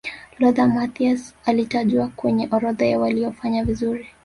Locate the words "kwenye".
2.07-2.47